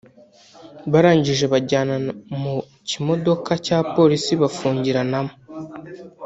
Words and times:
barangije 0.91 1.45
banjyana 1.53 1.95
mu 2.41 2.55
kimodoka 2.89 3.51
cya 3.65 3.77
Polisi 3.95 4.31
bamfungiranamo 4.41 5.33